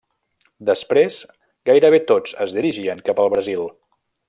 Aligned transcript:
Després, 0.69 1.17
gairebé 1.71 1.99
tots 2.13 2.33
es 2.47 2.57
dirigien 2.59 3.05
cap 3.11 3.23
al 3.27 3.31
Brasil. 3.37 3.71